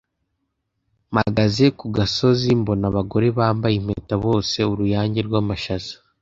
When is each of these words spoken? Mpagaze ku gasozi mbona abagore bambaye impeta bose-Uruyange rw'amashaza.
Mpagaze 1.13 1.65
ku 1.79 1.85
gasozi 1.97 2.47
mbona 2.59 2.85
abagore 2.91 3.27
bambaye 3.37 3.75
impeta 3.77 4.13
bose-Uruyange 4.23 5.19
rw'amashaza. 5.27 5.93